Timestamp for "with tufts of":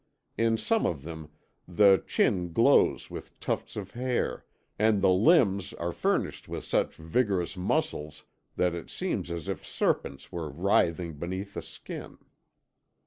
3.11-3.91